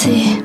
[0.00, 0.39] see.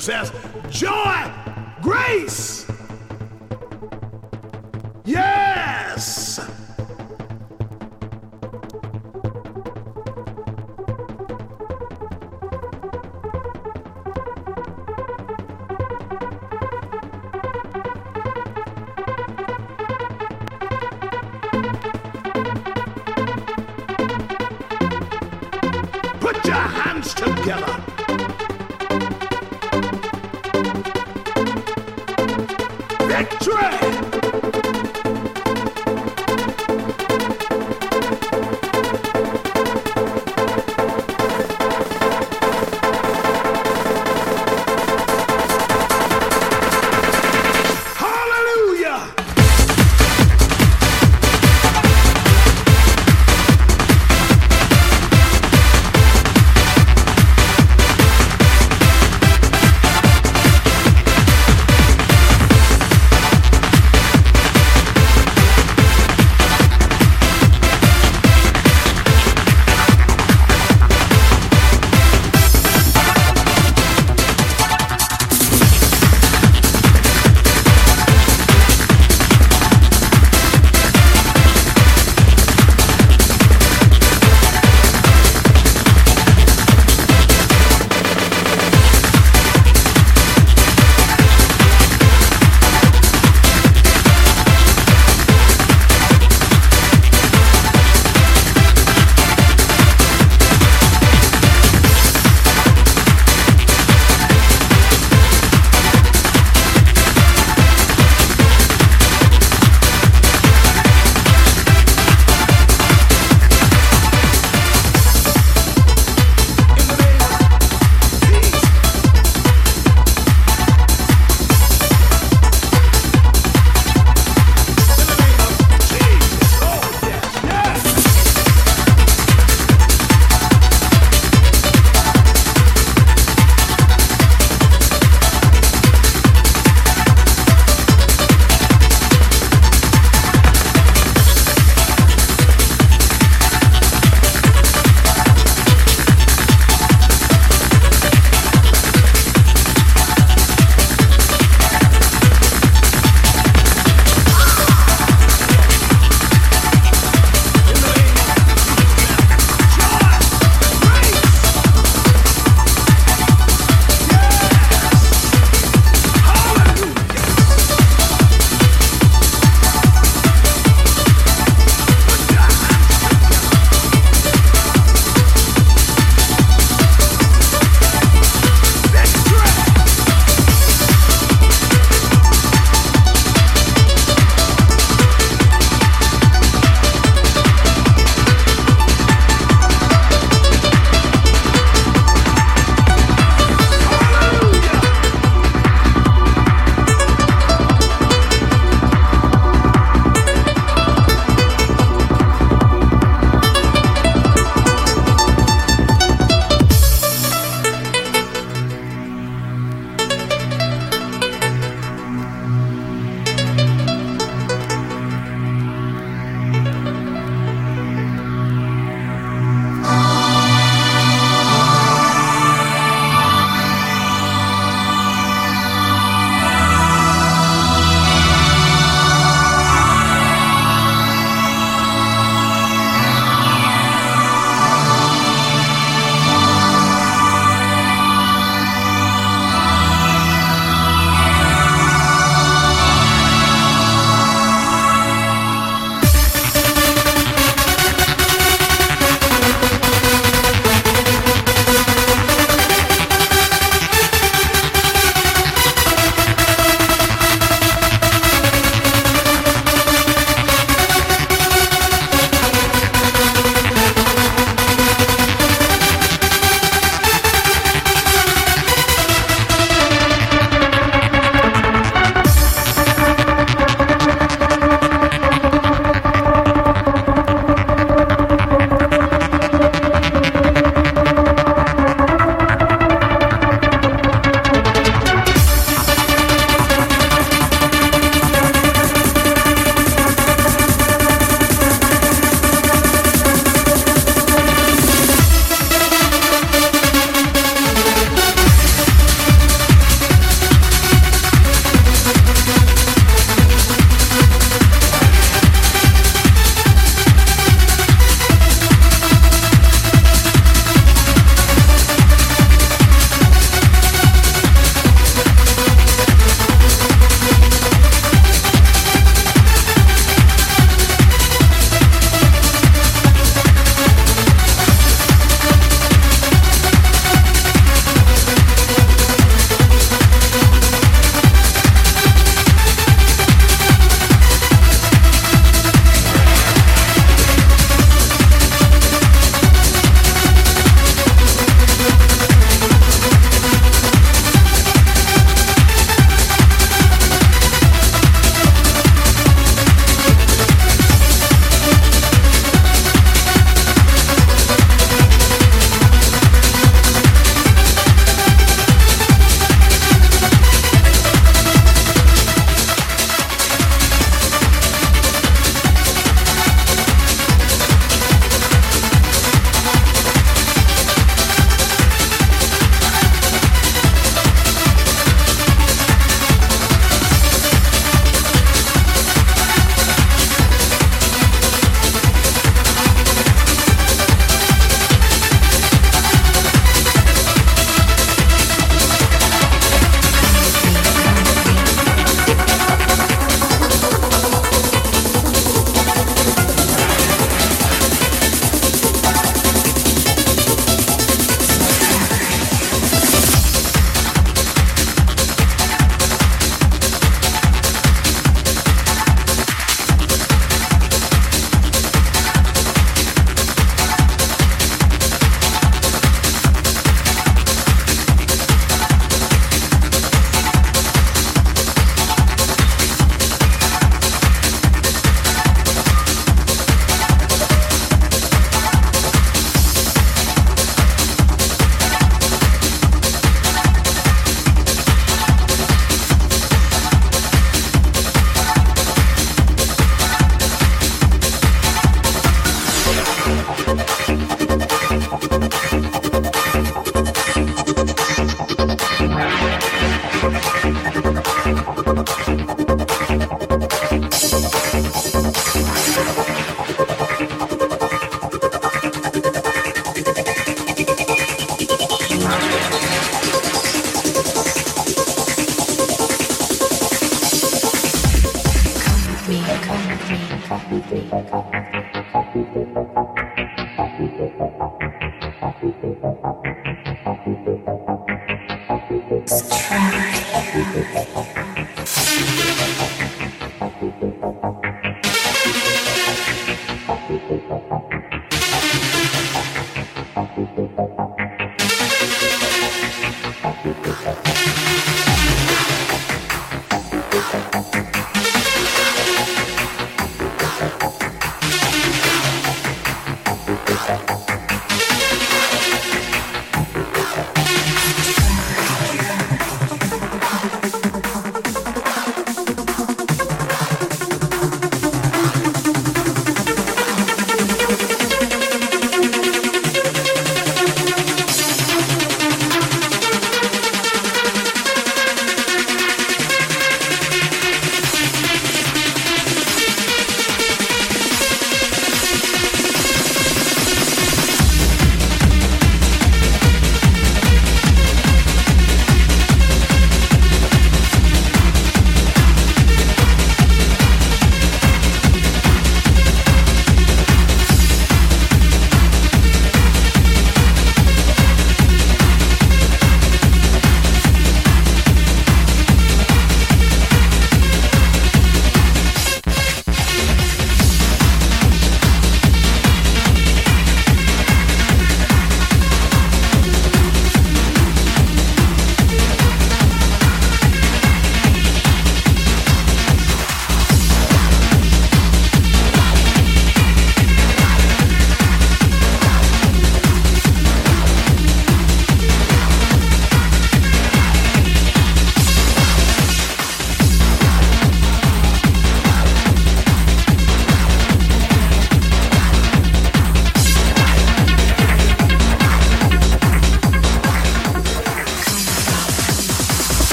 [0.00, 0.30] Jesus